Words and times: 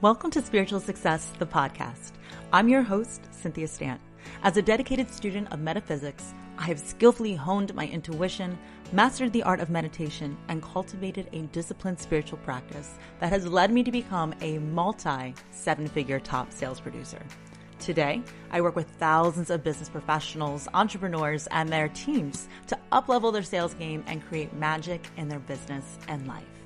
Welcome 0.00 0.30
to 0.30 0.42
Spiritual 0.42 0.78
Success, 0.78 1.32
the 1.40 1.46
podcast. 1.46 2.12
I'm 2.52 2.68
your 2.68 2.82
host, 2.82 3.20
Cynthia 3.32 3.66
Stant. 3.66 4.00
As 4.44 4.56
a 4.56 4.62
dedicated 4.62 5.10
student 5.10 5.52
of 5.52 5.58
metaphysics, 5.58 6.34
I 6.56 6.66
have 6.66 6.78
skillfully 6.78 7.34
honed 7.34 7.74
my 7.74 7.88
intuition, 7.88 8.56
mastered 8.92 9.32
the 9.32 9.42
art 9.42 9.58
of 9.58 9.70
meditation, 9.70 10.38
and 10.46 10.62
cultivated 10.62 11.28
a 11.32 11.40
disciplined 11.48 11.98
spiritual 11.98 12.38
practice 12.38 12.94
that 13.18 13.30
has 13.30 13.48
led 13.48 13.72
me 13.72 13.82
to 13.82 13.90
become 13.90 14.32
a 14.40 14.58
multi 14.58 15.34
seven 15.50 15.88
figure 15.88 16.20
top 16.20 16.52
sales 16.52 16.78
producer. 16.78 17.20
Today, 17.80 18.22
I 18.52 18.60
work 18.60 18.76
with 18.76 18.88
thousands 19.00 19.50
of 19.50 19.64
business 19.64 19.88
professionals, 19.88 20.68
entrepreneurs, 20.74 21.48
and 21.48 21.68
their 21.68 21.88
teams 21.88 22.46
to 22.68 22.78
uplevel 22.92 23.32
their 23.32 23.42
sales 23.42 23.74
game 23.74 24.04
and 24.06 24.24
create 24.28 24.54
magic 24.54 25.08
in 25.16 25.28
their 25.28 25.40
business 25.40 25.98
and 26.06 26.28
life 26.28 26.57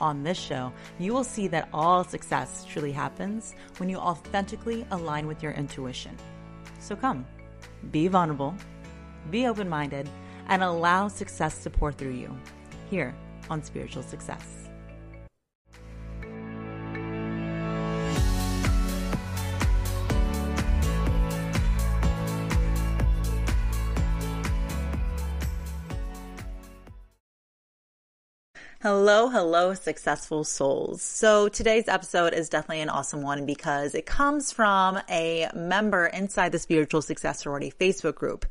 on 0.00 0.22
this 0.22 0.38
show, 0.38 0.72
you 0.98 1.12
will 1.12 1.24
see 1.24 1.48
that 1.48 1.68
all 1.72 2.04
success 2.04 2.64
truly 2.64 2.92
happens 2.92 3.54
when 3.78 3.88
you 3.88 3.96
authentically 3.96 4.86
align 4.90 5.26
with 5.26 5.42
your 5.42 5.52
intuition. 5.52 6.16
So 6.80 6.96
come, 6.96 7.26
be 7.90 8.08
vulnerable, 8.08 8.54
be 9.30 9.46
open 9.46 9.68
minded, 9.68 10.08
and 10.48 10.62
allow 10.62 11.08
success 11.08 11.62
to 11.64 11.70
pour 11.70 11.92
through 11.92 12.14
you 12.14 12.36
here 12.90 13.14
on 13.50 13.62
Spiritual 13.62 14.02
Success. 14.02 14.67
Hello, 28.90 29.28
hello, 29.28 29.74
successful 29.74 30.44
souls. 30.44 31.02
So 31.02 31.50
today's 31.50 31.88
episode 31.88 32.32
is 32.32 32.48
definitely 32.48 32.80
an 32.80 32.88
awesome 32.88 33.20
one 33.20 33.44
because 33.44 33.94
it 33.94 34.06
comes 34.06 34.50
from 34.50 34.98
a 35.10 35.46
member 35.54 36.06
inside 36.06 36.52
the 36.52 36.58
Spiritual 36.58 37.02
Success 37.02 37.42
Sorority 37.42 37.70
Facebook 37.78 38.14
group. 38.14 38.46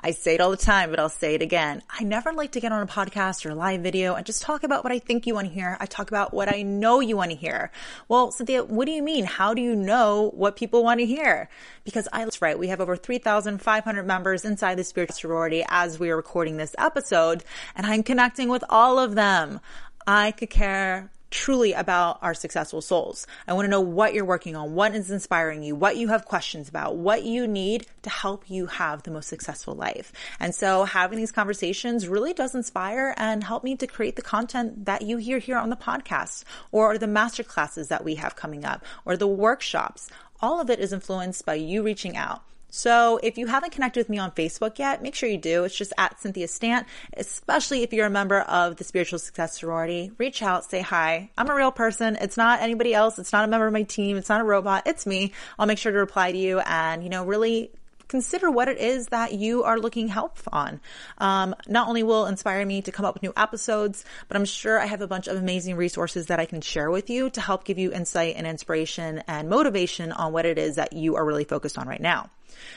I 0.00 0.10
say 0.10 0.34
it 0.34 0.40
all 0.40 0.50
the 0.50 0.56
time, 0.56 0.90
but 0.90 0.98
I'll 0.98 1.08
say 1.08 1.36
it 1.36 1.40
again. 1.40 1.84
I 1.88 2.02
never 2.02 2.32
like 2.32 2.50
to 2.52 2.60
get 2.60 2.72
on 2.72 2.82
a 2.82 2.86
podcast 2.88 3.46
or 3.46 3.50
a 3.50 3.54
live 3.54 3.80
video 3.80 4.14
and 4.16 4.26
just 4.26 4.42
talk 4.42 4.64
about 4.64 4.82
what 4.82 4.92
I 4.92 4.98
think 4.98 5.24
you 5.24 5.34
want 5.34 5.46
to 5.46 5.54
hear. 5.54 5.76
I 5.78 5.86
talk 5.86 6.08
about 6.08 6.34
what 6.34 6.52
I 6.52 6.62
know 6.62 6.98
you 6.98 7.16
want 7.16 7.30
to 7.30 7.36
hear. 7.36 7.70
Well, 8.08 8.32
Cynthia, 8.32 8.64
what 8.64 8.86
do 8.86 8.90
you 8.90 9.04
mean? 9.04 9.24
How 9.24 9.54
do 9.54 9.62
you 9.62 9.76
know 9.76 10.32
what 10.34 10.56
people 10.56 10.82
want 10.82 10.98
to 10.98 11.06
hear? 11.06 11.48
Because 11.84 12.08
I, 12.12 12.24
that's 12.24 12.42
right. 12.42 12.58
We 12.58 12.66
have 12.68 12.80
over 12.80 12.96
3,500 12.96 14.04
members 14.04 14.44
inside 14.44 14.78
the 14.78 14.82
Spiritual 14.82 15.14
Sorority 15.14 15.64
as 15.68 16.00
we 16.00 16.10
are 16.10 16.16
recording 16.16 16.56
this 16.56 16.74
episode 16.76 17.44
and 17.76 17.86
I'm 17.86 18.02
connecting 18.02 18.48
with 18.48 18.64
all 18.68 18.98
of 18.98 19.14
them. 19.14 19.60
I 20.06 20.30
could 20.30 20.50
care 20.50 21.10
truly 21.30 21.72
about 21.72 22.18
our 22.22 22.32
successful 22.32 22.80
souls. 22.80 23.26
I 23.48 23.52
want 23.52 23.66
to 23.66 23.70
know 23.70 23.80
what 23.80 24.14
you're 24.14 24.24
working 24.24 24.54
on, 24.54 24.74
what 24.74 24.94
is 24.94 25.10
inspiring 25.10 25.62
you, 25.62 25.74
what 25.74 25.96
you 25.96 26.08
have 26.08 26.24
questions 26.24 26.68
about, 26.68 26.96
what 26.96 27.24
you 27.24 27.48
need 27.48 27.86
to 28.02 28.10
help 28.10 28.48
you 28.48 28.66
have 28.66 29.02
the 29.02 29.10
most 29.10 29.28
successful 29.28 29.74
life. 29.74 30.12
And 30.38 30.54
so 30.54 30.84
having 30.84 31.18
these 31.18 31.32
conversations 31.32 32.06
really 32.06 32.32
does 32.32 32.54
inspire 32.54 33.14
and 33.16 33.42
help 33.42 33.64
me 33.64 33.76
to 33.76 33.86
create 33.86 34.16
the 34.16 34.22
content 34.22 34.84
that 34.84 35.02
you 35.02 35.16
hear 35.16 35.38
here 35.38 35.58
on 35.58 35.70
the 35.70 35.76
podcast 35.76 36.44
or 36.70 36.96
the 36.96 37.08
master 37.08 37.42
classes 37.42 37.88
that 37.88 38.04
we 38.04 38.14
have 38.14 38.36
coming 38.36 38.64
up 38.64 38.84
or 39.04 39.16
the 39.16 39.26
workshops. 39.26 40.08
All 40.40 40.60
of 40.60 40.70
it 40.70 40.78
is 40.78 40.92
influenced 40.92 41.44
by 41.44 41.54
you 41.54 41.82
reaching 41.82 42.16
out. 42.16 42.44
So 42.76 43.18
if 43.22 43.38
you 43.38 43.46
haven't 43.46 43.72
connected 43.72 44.00
with 44.00 44.10
me 44.10 44.18
on 44.18 44.32
Facebook 44.32 44.78
yet, 44.78 45.02
make 45.02 45.14
sure 45.14 45.30
you 45.30 45.38
do. 45.38 45.64
It's 45.64 45.74
just 45.74 45.94
at 45.96 46.20
Cynthia 46.20 46.46
Stant, 46.46 46.86
especially 47.16 47.82
if 47.82 47.90
you're 47.94 48.04
a 48.04 48.10
member 48.10 48.40
of 48.40 48.76
the 48.76 48.84
Spiritual 48.84 49.18
Success 49.18 49.58
Sorority. 49.58 50.12
Reach 50.18 50.42
out, 50.42 50.66
say 50.70 50.82
hi. 50.82 51.30
I'm 51.38 51.48
a 51.48 51.54
real 51.54 51.72
person. 51.72 52.18
It's 52.20 52.36
not 52.36 52.60
anybody 52.60 52.92
else. 52.92 53.18
It's 53.18 53.32
not 53.32 53.46
a 53.46 53.48
member 53.48 53.66
of 53.66 53.72
my 53.72 53.84
team. 53.84 54.18
It's 54.18 54.28
not 54.28 54.42
a 54.42 54.44
robot. 54.44 54.82
It's 54.84 55.06
me. 55.06 55.32
I'll 55.58 55.64
make 55.64 55.78
sure 55.78 55.90
to 55.90 55.96
reply 55.98 56.32
to 56.32 56.36
you 56.36 56.58
and, 56.58 57.02
you 57.02 57.08
know, 57.08 57.24
really 57.24 57.70
consider 58.08 58.50
what 58.50 58.68
it 58.68 58.76
is 58.76 59.06
that 59.06 59.32
you 59.32 59.64
are 59.64 59.78
looking 59.78 60.08
help 60.08 60.38
on. 60.52 60.78
Um, 61.16 61.56
not 61.66 61.88
only 61.88 62.02
will 62.02 62.26
inspire 62.26 62.66
me 62.66 62.82
to 62.82 62.92
come 62.92 63.06
up 63.06 63.14
with 63.14 63.22
new 63.22 63.32
episodes, 63.38 64.04
but 64.28 64.36
I'm 64.36 64.44
sure 64.44 64.78
I 64.78 64.84
have 64.84 65.00
a 65.00 65.08
bunch 65.08 65.28
of 65.28 65.38
amazing 65.38 65.76
resources 65.76 66.26
that 66.26 66.40
I 66.40 66.44
can 66.44 66.60
share 66.60 66.90
with 66.90 67.08
you 67.08 67.30
to 67.30 67.40
help 67.40 67.64
give 67.64 67.78
you 67.78 67.90
insight 67.90 68.34
and 68.36 68.46
inspiration 68.46 69.22
and 69.26 69.48
motivation 69.48 70.12
on 70.12 70.34
what 70.34 70.44
it 70.44 70.58
is 70.58 70.76
that 70.76 70.92
you 70.92 71.16
are 71.16 71.24
really 71.24 71.44
focused 71.44 71.78
on 71.78 71.88
right 71.88 72.02
now. 72.02 72.28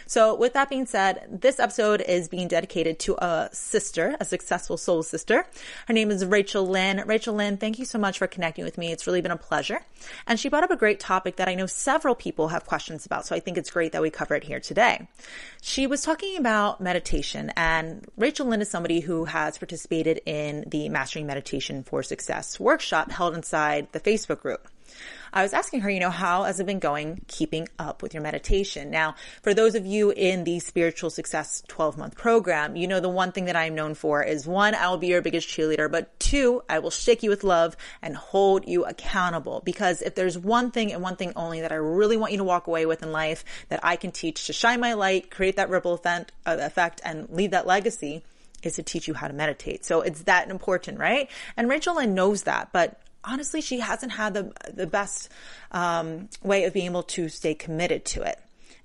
So 0.06 0.36
with 0.36 0.54
that 0.54 0.70
being 0.70 0.86
said, 0.86 1.28
this 1.30 1.60
episode 1.60 2.02
is 2.02 2.28
being 2.28 2.48
dedicated 2.48 3.00
to 3.00 3.16
a 3.24 3.50
sister, 3.52 4.16
a 4.20 4.26
successful 4.26 4.78
soul 4.78 5.04
sister. 5.04 5.46
Her 5.88 5.94
name 5.94 6.12
is 6.12 6.26
Rachel 6.26 6.68
Lynn. 6.68 7.04
Rachel 7.06 7.36
Lynn, 7.36 7.58
thank 7.58 7.80
you 7.80 7.86
so 7.86 7.98
much 7.98 8.18
for 8.18 8.28
connecting 8.28 8.66
with 8.66 8.78
me. 8.78 8.92
It's 8.92 9.08
really 9.08 9.22
been 9.22 9.32
a 9.32 9.38
pleasure. 9.38 9.82
And 10.28 10.40
she 10.40 10.50
brought 10.50 10.64
up 10.64 10.72
a 10.72 10.76
great 10.76 11.00
topic 11.00 11.38
that 11.38 11.48
I 11.48 11.56
know 11.56 11.66
several 11.66 12.16
people 12.16 12.50
have 12.50 12.66
questions 12.66 13.06
about. 13.06 13.26
So 13.26 13.36
I 13.36 13.40
think 13.40 13.58
it's 13.58 13.72
great 13.72 13.92
that 13.92 14.02
we 14.02 14.10
cover 14.10 14.36
it 14.36 14.44
here 14.44 14.60
today. 14.60 15.08
She 15.62 15.88
was 15.88 16.02
talking 16.02 16.38
about 16.38 16.82
meditation 16.82 17.52
and 17.56 18.06
Rachel 18.18 18.48
Lynn 18.48 18.62
is 18.62 18.70
somebody 18.70 19.00
who 19.00 19.26
has 19.26 19.58
participated 19.58 20.22
in 20.26 20.66
the 20.68 20.90
Mastering 20.90 21.26
Meditation 21.26 21.84
for 21.84 22.04
Success 22.04 22.60
workshop 22.60 23.12
held 23.12 23.36
inside 23.36 23.88
the 23.92 24.00
Facebook 24.00 24.42
group. 24.42 24.68
I 25.32 25.44
was 25.44 25.54
asking 25.54 25.82
her, 25.82 25.90
you 25.90 26.00
know, 26.00 26.10
how 26.10 26.44
has 26.44 26.60
it 26.60 26.66
been 26.66 26.80
going 26.80 27.22
keeping 27.28 27.70
up 27.78 28.02
with 28.02 28.14
your 28.14 28.24
meditation? 28.24 28.90
Now, 28.90 29.16
for 29.44 29.54
those 29.54 29.76
of 29.76 29.86
you 29.86 30.12
in 30.12 30.44
the 30.44 30.60
spiritual 30.60 31.10
success 31.10 31.64
12 31.68 31.98
month 31.98 32.16
program, 32.16 32.76
you 32.76 32.88
know, 32.88 33.00
the 33.00 33.10
one 33.10 33.32
thing 33.32 33.46
that 33.46 33.56
I'm 33.56 33.76
known 33.76 33.94
for 33.94 34.24
is 34.24 34.48
one, 34.48 34.74
I 34.74 34.90
will 34.90 34.98
be 34.98 35.08
your 35.08 35.22
biggest 35.22 35.48
cheerleader, 35.48 35.92
but 35.92 36.20
two, 36.20 36.64
I 36.68 36.80
will 36.80 36.90
shake 36.90 37.22
you 37.22 37.30
with 37.30 37.44
love 37.44 37.78
and 38.02 38.16
hold 38.16 38.68
you 38.68 38.86
accountable. 38.86 39.62
Because 39.64 40.02
if 40.02 40.16
there's 40.16 40.38
one 40.38 40.72
thing 40.72 40.92
and 40.92 41.02
one 41.02 41.16
thing 41.16 41.34
only 41.36 41.62
that 41.62 41.72
I 41.72 41.76
really 41.76 42.18
want 42.18 42.32
you 42.32 42.40
to 42.40 42.44
walk 42.44 42.68
away 42.68 42.86
with 42.86 43.04
in 43.04 43.12
life 43.12 43.44
that 43.70 43.80
I 43.84 43.96
can 43.96 44.12
teach 44.12 44.48
to 44.48 44.54
shine 44.54 44.80
my 44.80 44.94
light, 44.94 45.30
create 45.30 45.58
that 45.58 45.70
ripple 45.70 45.94
effect, 45.94 46.32
uh, 46.46 46.58
effect 46.60 47.02
and 47.04 47.30
leave 47.30 47.52
that 47.52 47.68
legacy, 47.68 48.24
is 48.64 48.76
to 48.76 48.84
teach 48.84 49.08
you 49.08 49.14
how 49.14 49.28
to 49.28 49.34
meditate. 49.34 49.86
So 49.86 50.02
it's 50.02 50.24
that 50.24 50.50
important, 50.50 51.00
right? 51.00 51.30
And 51.56 51.70
Rachel 51.70 51.96
Lynn 51.96 52.14
knows 52.14 52.44
that, 52.44 52.70
but 52.74 53.00
honestly, 53.24 53.62
she 53.62 53.80
hasn't 53.80 54.13
had 54.13 54.34
the 54.34 54.52
the 54.74 54.88
best 54.88 55.30
um, 55.72 56.30
way 56.44 56.63
of 56.66 56.74
being 56.74 56.88
able 56.88 57.03
to 57.03 57.30
stay 57.30 57.53
committed 57.53 58.06
to 58.06 58.24
it. 58.24 58.40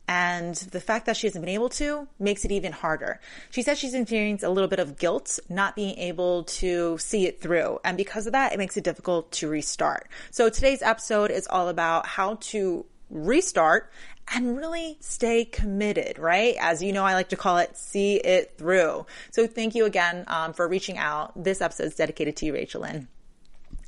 And 0.06 0.54
the 0.54 0.80
fact 0.80 1.06
that 1.06 1.16
she 1.16 1.26
hasn't 1.26 1.44
been 1.44 1.54
able 1.54 1.70
to 1.70 2.06
makes 2.18 2.44
it 2.44 2.52
even 2.52 2.72
harder. 2.72 3.20
She 3.50 3.62
says 3.62 3.78
she's 3.78 3.94
experiencing 3.94 4.46
a 4.46 4.52
little 4.52 4.68
bit 4.68 4.78
of 4.78 4.98
guilt 4.98 5.38
not 5.48 5.74
being 5.74 5.96
able 5.98 6.44
to 6.44 6.98
see 6.98 7.26
it 7.26 7.40
through. 7.40 7.78
And 7.84 7.96
because 7.96 8.26
of 8.26 8.32
that, 8.32 8.52
it 8.52 8.58
makes 8.58 8.76
it 8.76 8.84
difficult 8.84 9.32
to 9.32 9.48
restart. 9.48 10.08
So 10.30 10.50
today's 10.50 10.82
episode 10.82 11.30
is 11.30 11.46
all 11.48 11.68
about 11.68 12.04
how 12.04 12.34
to 12.34 12.84
restart 13.08 13.90
and 14.28 14.56
really 14.56 14.98
stay 15.00 15.44
committed, 15.46 16.18
right? 16.18 16.56
As 16.60 16.82
you 16.82 16.92
know, 16.92 17.04
I 17.04 17.14
like 17.14 17.30
to 17.30 17.36
call 17.36 17.58
it 17.58 17.76
see 17.76 18.16
it 18.16 18.58
through. 18.58 19.06
So 19.30 19.46
thank 19.46 19.74
you 19.74 19.86
again 19.86 20.24
um, 20.26 20.52
for 20.52 20.68
reaching 20.68 20.98
out. 20.98 21.32
This 21.42 21.62
episode 21.62 21.84
is 21.84 21.94
dedicated 21.94 22.36
to 22.36 22.46
you, 22.46 22.52
Rachel 22.52 22.82
Lynn. 22.82 23.08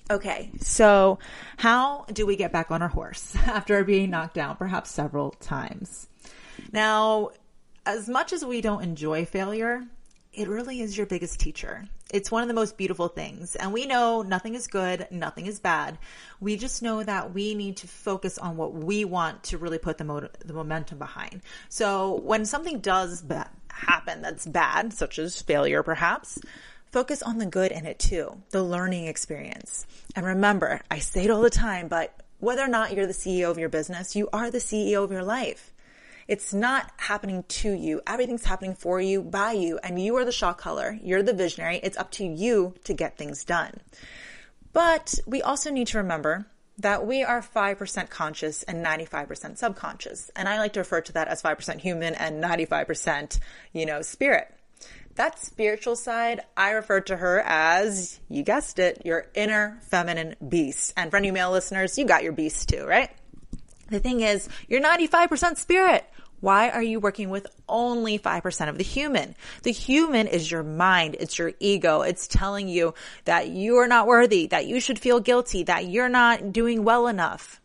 Okay, 0.09 0.51
so 0.61 1.19
how 1.57 2.05
do 2.13 2.27
we 2.27 2.37
get 2.37 2.53
back 2.53 2.71
on 2.71 2.81
our 2.81 2.89
horse 2.89 3.35
after 3.47 3.83
being 3.83 4.11
knocked 4.11 4.35
down 4.35 4.57
perhaps 4.57 4.91
several 4.91 5.33
times? 5.33 6.09
Now, 6.73 7.31
as 7.85 8.09
much 8.09 8.33
as 8.33 8.45
we 8.45 8.61
don't 8.61 8.83
enjoy 8.83 9.25
failure, 9.25 9.83
it 10.33 10.49
really 10.49 10.81
is 10.81 10.97
your 10.97 11.07
biggest 11.07 11.41
teacher. 11.41 11.85
It's 12.13 12.31
one 12.31 12.43
of 12.43 12.49
the 12.49 12.55
most 12.55 12.77
beautiful 12.77 13.09
things. 13.09 13.57
And 13.57 13.73
we 13.73 13.87
know 13.87 14.23
nothing 14.23 14.55
is 14.55 14.69
good, 14.69 15.09
nothing 15.11 15.47
is 15.47 15.59
bad. 15.59 15.99
We 16.41 16.57
just 16.57 16.83
know 16.83 17.03
that 17.03 17.35
we 17.35 17.55
need 17.55 17.79
to 17.79 17.89
focus 17.89 18.39
on 18.39 18.57
what 18.57 18.75
we 18.75 19.05
want 19.05 19.43
to 19.45 19.59
really 19.59 19.79
put 19.79 19.99
the, 19.99 20.05
mo- 20.05 20.29
the 20.45 20.53
momentum 20.53 20.99
behind. 20.99 21.41
So 21.69 22.21
when 22.21 22.45
something 22.45 22.79
does 22.79 23.23
ba- 23.23 23.51
happen 23.71 24.23
that's 24.23 24.47
bad, 24.47 24.93
such 24.93 25.19
as 25.19 25.43
failure 25.43 25.83
perhaps, 25.83 26.39
focus 26.93 27.23
on 27.23 27.39
the 27.39 27.47
good 27.47 27.73
in 27.73 27.87
it 27.87 27.99
too, 27.99 28.43
the 28.51 28.63
learning 28.63 29.07
experience. 29.07 29.87
And 30.15 30.27
remember, 30.27 30.81
I 30.91 30.99
say 30.99 31.25
it 31.25 31.31
all 31.31 31.43
the 31.43 31.51
time, 31.51 31.89
but 31.89 32.19
whether 32.39 32.63
or 32.63 32.69
not 32.69 32.95
you're 32.95 33.07
the 33.07 33.13
CEO 33.13 33.51
of 33.51 33.59
your 33.59 33.69
business, 33.69 34.17
you 34.17 34.29
are 34.33 34.51
the 34.51 34.59
CEO 34.59 35.03
of 35.03 35.11
your 35.11 35.25
life. 35.25 35.73
It's 36.29 36.53
not 36.53 36.91
happening 36.97 37.45
to 37.49 37.73
you. 37.73 38.03
Everything's 38.07 38.45
happening 38.45 38.75
for 38.75 39.01
you, 39.01 39.23
by 39.23 39.53
you, 39.53 39.79
and 39.83 40.03
you 40.03 40.17
are 40.17 40.25
the 40.25 40.33
shot 40.33 40.59
caller. 40.59 40.99
You're 41.03 41.23
the 41.23 41.33
visionary. 41.33 41.79
It's 41.83 41.97
up 41.97 42.11
to 42.13 42.25
you 42.25 42.75
to 42.85 42.95
get 42.95 43.17
things 43.17 43.45
done. 43.45 43.75
But 44.73 45.21
we 45.27 45.41
also 45.41 45.71
need 45.71 45.87
to 45.89 45.99
remember 45.99 46.47
that 46.79 47.07
we 47.07 47.23
are 47.23 47.41
5% 47.41 48.11
conscious 48.11 48.63
and 48.65 48.85
95% 48.85 49.57
subconscious. 49.57 50.31
And 50.37 50.49
I 50.49 50.59
like 50.59 50.75
to 50.75 50.81
refer 50.81 51.01
to 51.01 51.13
that 51.13 51.29
as 51.29 51.43
5% 51.43 51.81
human 51.81 52.15
and 52.15 52.43
95%, 52.43 53.39
you 53.73 53.87
know, 53.87 54.03
spirit. 54.03 54.53
That 55.17 55.39
spiritual 55.39 55.97
side, 55.97 56.43
I 56.59 56.73
refer 56.73 57.01
to 57.01 57.17
her 57.17 57.41
as, 57.41 58.21
you 58.29 58.43
guessed 58.43 58.79
it, 58.79 59.01
your 59.07 59.29
inner 59.35 59.79
feminine 59.81 60.37
beast. 60.47 60.93
And 60.95 61.11
for 61.11 61.17
any 61.17 61.31
male 61.31 61.51
listeners, 61.51 61.97
you 61.97 62.05
got 62.05 62.23
your 62.23 62.35
beast 62.35 62.69
too, 62.69 62.85
right? 62.85 63.11
The 63.89 63.99
thing 63.99 64.21
is, 64.21 64.47
you're 64.69 64.83
95% 64.83 65.57
spirit. 65.57 66.05
Why 66.41 66.69
are 66.69 66.83
you 66.83 67.01
working 67.01 67.31
with 67.31 67.47
only 67.67 68.19
5% 68.19 68.69
of 68.69 68.77
the 68.77 68.85
human? 68.85 69.35
The 69.63 69.73
human 69.73 70.27
is 70.27 70.51
your 70.51 70.63
mind. 70.63 71.17
It's 71.19 71.39
your 71.39 71.53
ego. 71.61 72.03
It's 72.03 72.29
telling 72.29 72.69
you 72.69 72.93
that 73.25 73.49
you 73.49 73.77
are 73.77 73.89
not 73.89 74.07
worthy, 74.07 74.49
that 74.49 74.67
you 74.67 74.81
should 74.81 74.99
feel 74.99 75.21
guilty, 75.21 75.63
that 75.63 75.87
you're 75.87 76.11
not 76.11 76.53
doing 76.53 76.85
well 76.85 77.07
enough. 77.07 77.59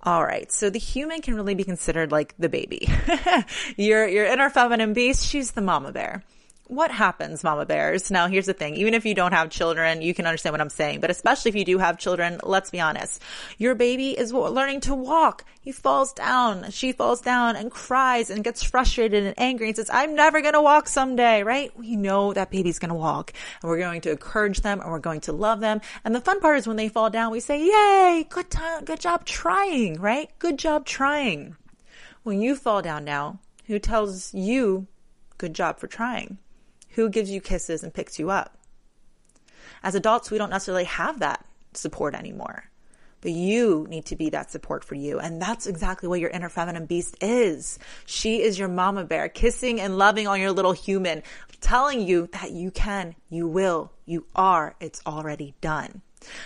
All 0.00 0.22
right. 0.24 0.52
So 0.52 0.70
the 0.70 0.78
human 0.78 1.22
can 1.22 1.34
really 1.34 1.56
be 1.56 1.64
considered 1.64 2.12
like 2.12 2.36
the 2.38 2.48
baby. 2.48 2.88
your, 3.76 4.06
your 4.06 4.26
inner 4.26 4.48
feminine 4.48 4.92
beast, 4.92 5.26
she's 5.26 5.50
the 5.50 5.60
mama 5.60 5.90
bear 5.90 6.22
what 6.66 6.90
happens, 6.90 7.44
mama 7.44 7.66
bears? 7.66 8.10
Now, 8.10 8.26
here's 8.26 8.46
the 8.46 8.54
thing. 8.54 8.76
Even 8.76 8.94
if 8.94 9.04
you 9.04 9.14
don't 9.14 9.32
have 9.32 9.50
children, 9.50 10.00
you 10.00 10.14
can 10.14 10.26
understand 10.26 10.54
what 10.54 10.62
I'm 10.62 10.70
saying. 10.70 11.00
But 11.00 11.10
especially 11.10 11.50
if 11.50 11.54
you 11.56 11.64
do 11.64 11.78
have 11.78 11.98
children, 11.98 12.40
let's 12.42 12.70
be 12.70 12.80
honest. 12.80 13.20
Your 13.58 13.74
baby 13.74 14.18
is 14.18 14.32
learning 14.32 14.80
to 14.82 14.94
walk. 14.94 15.44
He 15.60 15.72
falls 15.72 16.14
down. 16.14 16.70
She 16.70 16.92
falls 16.92 17.20
down 17.20 17.56
and 17.56 17.70
cries 17.70 18.30
and 18.30 18.42
gets 18.42 18.62
frustrated 18.62 19.24
and 19.24 19.34
angry 19.38 19.68
and 19.68 19.76
says, 19.76 19.90
I'm 19.92 20.14
never 20.14 20.40
going 20.40 20.54
to 20.54 20.62
walk 20.62 20.88
someday, 20.88 21.42
right? 21.42 21.76
We 21.78 21.96
know 21.96 22.32
that 22.32 22.50
baby's 22.50 22.78
going 22.78 22.90
to 22.90 22.94
walk 22.94 23.32
and 23.60 23.70
we're 23.70 23.78
going 23.78 24.00
to 24.02 24.10
encourage 24.10 24.62
them 24.62 24.80
and 24.80 24.90
we're 24.90 24.98
going 25.00 25.20
to 25.22 25.32
love 25.32 25.60
them. 25.60 25.82
And 26.02 26.14
the 26.14 26.20
fun 26.20 26.40
part 26.40 26.58
is 26.58 26.66
when 26.66 26.76
they 26.76 26.88
fall 26.88 27.10
down, 27.10 27.30
we 27.30 27.40
say, 27.40 27.60
yay, 27.60 28.24
good 28.28 28.50
time, 28.50 28.84
good 28.84 29.00
job 29.00 29.26
trying, 29.26 30.00
right? 30.00 30.30
Good 30.38 30.58
job 30.58 30.86
trying. 30.86 31.56
When 32.22 32.40
you 32.40 32.56
fall 32.56 32.80
down 32.80 33.04
now, 33.04 33.40
who 33.66 33.78
tells 33.78 34.32
you 34.32 34.86
good 35.36 35.54
job 35.54 35.78
for 35.78 35.86
trying? 35.86 36.38
Who 36.94 37.08
gives 37.08 37.30
you 37.30 37.40
kisses 37.40 37.82
and 37.82 37.92
picks 37.92 38.18
you 38.18 38.30
up? 38.30 38.58
As 39.82 39.94
adults, 39.94 40.30
we 40.30 40.38
don't 40.38 40.50
necessarily 40.50 40.84
have 40.84 41.20
that 41.20 41.44
support 41.74 42.14
anymore. 42.14 42.70
But 43.20 43.32
you 43.32 43.86
need 43.88 44.04
to 44.06 44.16
be 44.16 44.30
that 44.30 44.50
support 44.50 44.84
for 44.84 44.94
you. 44.94 45.18
And 45.18 45.40
that's 45.40 45.66
exactly 45.66 46.08
what 46.08 46.20
your 46.20 46.30
inner 46.30 46.50
feminine 46.50 46.86
beast 46.86 47.16
is. 47.22 47.78
She 48.04 48.42
is 48.42 48.58
your 48.58 48.68
mama 48.68 49.04
bear, 49.04 49.28
kissing 49.28 49.80
and 49.80 49.96
loving 49.96 50.26
on 50.26 50.40
your 50.40 50.52
little 50.52 50.72
human, 50.72 51.22
telling 51.60 52.02
you 52.02 52.28
that 52.32 52.50
you 52.50 52.70
can, 52.70 53.14
you 53.30 53.48
will, 53.48 53.90
you 54.04 54.26
are, 54.36 54.76
it's 54.78 55.00
already 55.06 55.54
done. 55.62 56.02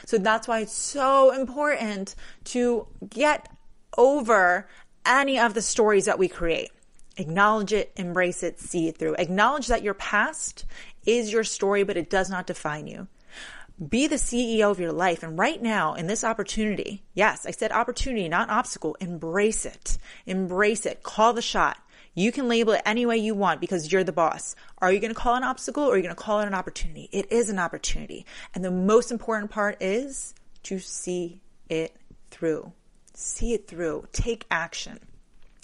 So 0.07 0.19
that's 0.19 0.47
why 0.47 0.61
it's 0.61 0.73
so 0.73 1.33
important 1.33 2.15
to 2.45 2.87
get 3.09 3.49
over 3.97 4.69
any 5.05 5.39
of 5.39 5.55
the 5.55 5.63
stories 5.63 6.05
that 6.05 6.19
we 6.19 6.29
create. 6.29 6.71
Acknowledge 7.19 7.73
it, 7.73 7.93
embrace 7.97 8.43
it, 8.43 8.61
see 8.61 8.89
it 8.89 8.97
through. 8.97 9.17
Acknowledge 9.17 9.67
that 9.67 9.83
your 9.83 9.95
past 9.95 10.65
is 11.05 11.33
your 11.33 11.45
story, 11.45 11.83
but 11.83 11.97
it 11.97 12.09
does 12.09 12.31
not 12.31 12.47
define 12.47 12.87
you. 12.87 13.09
Be 13.87 14.07
the 14.07 14.17
CEO 14.17 14.71
of 14.71 14.81
your 14.81 14.93
life. 14.93 15.23
And 15.23 15.39
right 15.39 15.61
now, 15.61 15.95
in 15.95 16.07
this 16.07 16.25
opportunity, 16.25 17.03
yes, 17.15 17.45
I 17.45 17.51
said 17.51 17.73
opportunity, 17.73 18.29
not 18.29 18.51
obstacle, 18.51 18.97
embrace 19.01 19.67
it. 19.67 19.99
Embrace 20.27 20.87
it. 20.87 21.03
Call 21.03 21.33
the 21.33 21.43
shot. 21.43 21.79
You 22.15 22.33
can 22.33 22.49
label 22.49 22.73
it 22.73 22.83
any 22.85 23.07
way 23.07 23.19
you 23.19 23.35
want 23.35 23.61
because 23.61 23.93
you're 23.93 24.03
the 24.03 24.13
boss. 24.13 24.57
Are 24.79 24.93
you 24.93 24.99
going 24.99 25.15
to 25.15 25.19
call 25.21 25.35
it 25.35 25.39
an 25.39 25.45
obstacle 25.45 25.85
or 25.85 25.95
are 25.95 25.97
you 25.97 26.03
going 26.03 26.15
to 26.15 26.21
call 26.21 26.41
it 26.41 26.49
an 26.49 26.55
opportunity? 26.55 27.09
It 27.13 27.31
is 27.31 27.51
an 27.51 27.61
opportunity. 27.61 28.27
And 28.55 28.65
the 28.65 28.73
most 28.73 29.13
important 29.13 29.53
part 29.53 29.81
is 29.81 30.35
to 30.65 30.81
see 30.81 31.41
it 31.69 31.95
through. 32.31 32.73
See 33.15 33.55
it 33.55 33.69
through. 33.69 34.09
Take 34.13 34.47
action. 34.51 34.99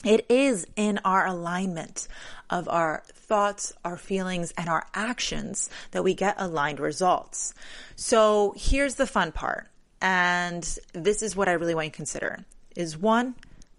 It 0.04 0.26
is 0.28 0.66
in 0.76 1.00
our 1.04 1.26
alignment 1.26 2.08
of 2.50 2.68
our 2.68 3.02
thoughts, 3.14 3.72
our 3.84 3.96
feelings, 3.96 4.52
and 4.56 4.68
our 4.68 4.86
actions 4.94 5.70
that 5.92 6.04
we 6.04 6.14
get 6.14 6.36
aligned 6.38 6.80
results. 6.80 7.54
So 7.96 8.54
here's 8.56 8.96
the 8.96 9.06
fun 9.06 9.32
part. 9.32 9.68
And 10.00 10.62
this 10.92 11.22
is 11.22 11.34
what 11.34 11.48
I 11.48 11.52
really 11.52 11.74
want 11.74 11.86
you 11.86 11.90
to 11.90 11.96
consider 11.96 12.44
is 12.76 12.98
one, 12.98 13.34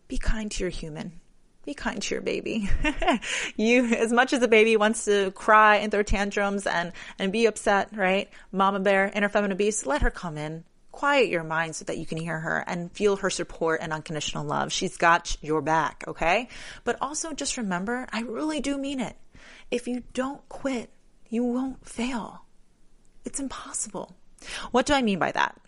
be 0.08 0.18
kind 0.18 0.50
to 0.52 0.64
your 0.64 0.72
human. 0.72 1.20
Be 1.66 1.74
kind 1.74 2.02
to 2.02 2.16
your 2.16 2.22
baby. 2.22 2.70
you, 3.56 3.86
as 3.86 4.12
much 4.12 4.34
as 4.34 4.42
a 4.42 4.48
baby 4.48 4.78
wants 4.78 5.06
to 5.06 5.32
cry 5.32 5.78
and 5.78 5.92
throw 5.92 6.04
tantrums 6.04 6.68
and, 6.68 6.94
and 7.18 7.32
be 7.32 7.46
upset, 7.48 7.90
right? 7.96 8.30
Mama 8.52 8.80
bear, 8.80 9.12
inner 9.14 9.30
feminine 9.30 9.58
beast, 9.58 9.86
let 9.86 10.02
her 10.02 10.12
come 10.12 10.38
in 10.38 10.64
quiet 10.96 11.28
your 11.28 11.44
mind 11.44 11.76
so 11.76 11.84
that 11.84 11.98
you 11.98 12.06
can 12.06 12.18
hear 12.18 12.40
her 12.40 12.64
and 12.66 12.90
feel 12.94 13.18
her 13.18 13.30
support 13.30 13.82
and 13.82 13.92
unconditional 13.92 14.46
love. 14.46 14.72
She's 14.72 14.96
got 14.96 15.36
your 15.42 15.62
back, 15.62 16.06
okay? 16.08 16.48
But 16.86 16.98
also 17.02 17.34
just 17.34 17.58
remember, 17.58 18.08
I 18.14 18.22
really 18.22 18.62
do 18.62 18.78
mean 18.78 19.02
it. 19.02 19.18
If 19.70 19.88
you 19.88 20.04
don't 20.14 20.48
quit, 20.48 20.90
you 21.30 21.44
won't 21.44 21.86
fail. 21.86 22.46
It's 23.26 23.42
impossible. 23.42 24.16
What 24.72 24.86
do 24.86 24.94
I 24.94 25.02
mean 25.02 25.20
by 25.20 25.34
that? 25.34 25.60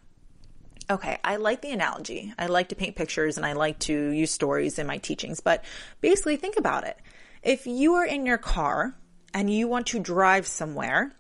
Okay, 0.90 1.18
I 1.26 1.36
like 1.36 1.62
the 1.62 1.72
analogy. 1.72 2.34
I 2.40 2.46
like 2.46 2.70
to 2.70 2.76
paint 2.76 2.96
pictures 2.96 3.36
and 3.36 3.46
I 3.46 3.52
like 3.52 3.80
to 3.80 4.10
use 4.12 4.32
stories 4.32 4.80
in 4.80 4.88
my 4.88 4.98
teachings, 4.98 5.42
but 5.42 5.66
basically 6.00 6.38
think 6.38 6.56
about 6.56 6.86
it. 6.86 6.98
If 7.44 7.68
you 7.68 7.96
are 7.96 8.06
in 8.06 8.26
your 8.26 8.38
car 8.38 8.96
and 9.34 9.54
you 9.54 9.68
want 9.68 9.88
to 9.88 10.00
drive 10.00 10.48
somewhere, 10.48 11.14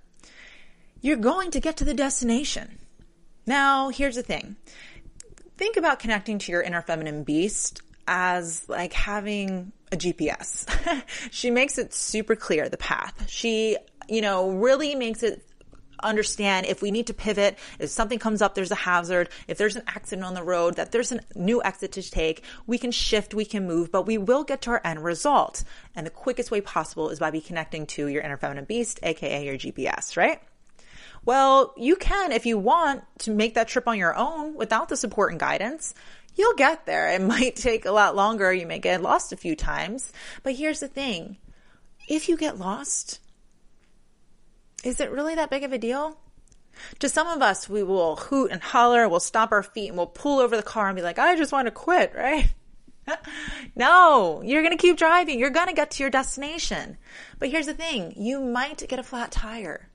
you're 1.01 1.17
going 1.17 1.51
to 1.51 1.59
get 1.59 1.75
to 1.77 1.85
the 1.85 1.93
destination. 1.93 2.79
Now, 3.47 3.89
here's 3.89 4.15
the 4.15 4.23
thing. 4.23 4.57
Think 5.57 5.77
about 5.77 5.99
connecting 5.99 6.37
to 6.39 6.51
your 6.51 6.61
inner 6.61 6.81
feminine 6.81 7.23
beast 7.23 7.81
as 8.07 8.67
like 8.69 8.93
having 8.93 9.71
a 9.91 9.95
GPS. 9.95 10.69
she 11.31 11.49
makes 11.49 11.77
it 11.77 11.93
super 11.93 12.35
clear, 12.35 12.69
the 12.69 12.77
path. 12.77 13.29
She, 13.29 13.77
you 14.07 14.21
know, 14.21 14.51
really 14.51 14.95
makes 14.95 15.23
it 15.23 15.43
understand 16.03 16.67
if 16.67 16.81
we 16.81 16.91
need 16.91 17.07
to 17.07 17.13
pivot, 17.13 17.57
if 17.79 17.89
something 17.89 18.19
comes 18.19 18.41
up, 18.41 18.53
there's 18.53 18.69
a 18.69 18.75
hazard, 18.75 19.29
if 19.47 19.57
there's 19.57 19.75
an 19.75 19.83
accident 19.87 20.25
on 20.25 20.33
the 20.33 20.43
road, 20.43 20.75
that 20.75 20.91
there's 20.91 21.11
a 21.11 21.19
new 21.35 21.63
exit 21.63 21.93
to 21.93 22.01
take, 22.03 22.43
we 22.67 22.77
can 22.77 22.91
shift, 22.91 23.33
we 23.33 23.45
can 23.45 23.65
move, 23.65 23.91
but 23.91 24.05
we 24.05 24.17
will 24.17 24.43
get 24.43 24.61
to 24.61 24.71
our 24.71 24.81
end 24.83 25.03
result. 25.03 25.63
And 25.95 26.05
the 26.05 26.11
quickest 26.11 26.51
way 26.51 26.61
possible 26.61 27.09
is 27.09 27.19
by 27.19 27.31
be 27.31 27.41
connecting 27.41 27.87
to 27.87 28.07
your 28.07 28.21
inner 28.21 28.37
feminine 28.37 28.65
beast, 28.65 28.99
aka 29.01 29.43
your 29.43 29.55
GPS, 29.55 30.17
right? 30.17 30.39
Well, 31.27 31.73
you 31.75 31.97
can, 31.97 32.31
if 32.31 32.45
you 32.45 32.57
want 32.57 33.03
to 33.19 33.31
make 33.31 33.55
that 33.55 33.67
trip 33.67 33.85
on 33.85 33.97
your 33.97 34.15
own 34.15 34.55
without 34.55 34.87
the 34.87 34.95
support 34.95 35.31
and 35.31 35.39
guidance, 35.39 35.93
you'll 36.35 36.55
get 36.55 36.85
there. 36.85 37.09
It 37.09 37.21
might 37.35 37.57
take 37.57 37.85
a 37.85 37.91
lot 37.91 38.15
longer. 38.15 38.53
You 38.53 38.65
may 38.65 38.79
get 38.79 39.01
lost 39.01 39.33
a 39.33 39.35
few 39.35 39.53
times. 39.53 40.13
But 40.41 40.55
here's 40.55 40.79
the 40.79 40.87
thing. 40.87 41.35
If 42.07 42.29
you 42.29 42.37
get 42.37 42.57
lost, 42.57 43.19
is 44.85 45.01
it 45.01 45.11
really 45.11 45.35
that 45.35 45.49
big 45.49 45.63
of 45.63 45.73
a 45.73 45.77
deal? 45.77 46.17
To 46.99 47.09
some 47.09 47.27
of 47.27 47.41
us, 47.41 47.67
we 47.67 47.83
will 47.83 48.15
hoot 48.15 48.49
and 48.49 48.61
holler, 48.61 49.09
we'll 49.09 49.19
stomp 49.19 49.51
our 49.51 49.63
feet 49.63 49.89
and 49.89 49.97
we'll 49.97 50.07
pull 50.07 50.39
over 50.39 50.55
the 50.55 50.63
car 50.63 50.87
and 50.87 50.95
be 50.95 51.01
like, 51.01 51.19
I 51.19 51.35
just 51.35 51.51
want 51.51 51.65
to 51.65 51.71
quit, 51.71 52.13
right? 52.15 52.53
no, 53.75 54.41
you're 54.45 54.63
going 54.63 54.77
to 54.77 54.81
keep 54.81 54.95
driving. 54.95 55.39
You're 55.39 55.49
going 55.49 55.67
to 55.67 55.73
get 55.73 55.91
to 55.91 56.03
your 56.03 56.09
destination. 56.09 56.97
But 57.37 57.49
here's 57.49 57.65
the 57.65 57.73
thing. 57.73 58.13
You 58.15 58.39
might 58.39 58.87
get 58.87 58.97
a 58.97 59.03
flat 59.03 59.31
tire. 59.31 59.89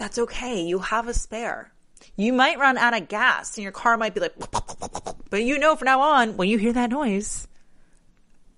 That's 0.00 0.18
okay. 0.18 0.62
You 0.62 0.78
have 0.78 1.08
a 1.08 1.12
spare. 1.12 1.72
You 2.16 2.32
might 2.32 2.58
run 2.58 2.78
out 2.78 2.96
of 2.96 3.08
gas 3.08 3.58
and 3.58 3.62
your 3.62 3.70
car 3.70 3.98
might 3.98 4.14
be 4.14 4.20
like, 4.20 4.32
but 5.28 5.42
you 5.42 5.58
know 5.58 5.76
from 5.76 5.84
now 5.84 6.00
on, 6.00 6.38
when 6.38 6.48
you 6.48 6.56
hear 6.56 6.72
that 6.72 6.88
noise, 6.88 7.46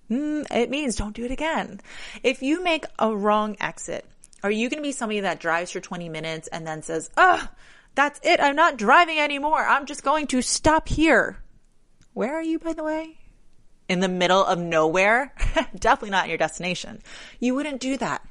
mm, 0.09 0.45
it 0.49 0.69
means 0.69 0.95
don't 0.95 1.13
do 1.13 1.25
it 1.25 1.31
again. 1.31 1.81
If 2.23 2.41
you 2.41 2.63
make 2.63 2.85
a 2.97 3.13
wrong 3.13 3.57
exit, 3.59 4.05
are 4.41 4.51
you 4.51 4.69
going 4.69 4.81
to 4.81 4.87
be 4.87 4.93
somebody 4.93 5.19
that 5.19 5.41
drives 5.41 5.71
for 5.71 5.81
20 5.81 6.07
minutes 6.07 6.47
and 6.47 6.65
then 6.65 6.81
says, 6.81 7.11
oh, 7.17 7.45
that's 7.93 8.21
it. 8.23 8.39
I'm 8.39 8.55
not 8.55 8.77
driving 8.77 9.19
anymore. 9.19 9.65
I'm 9.65 9.85
just 9.85 10.01
going 10.01 10.27
to 10.27 10.41
stop 10.41 10.87
here. 10.87 11.43
Where 12.13 12.33
are 12.33 12.41
you, 12.41 12.57
by 12.57 12.71
the 12.71 12.85
way? 12.85 13.17
In 13.89 13.99
the 13.99 14.07
middle 14.07 14.45
of 14.45 14.59
nowhere? 14.59 15.33
Definitely 15.77 16.11
not 16.11 16.29
your 16.29 16.37
destination. 16.37 17.01
You 17.41 17.53
wouldn't 17.53 17.81
do 17.81 17.97
that. 17.97 18.25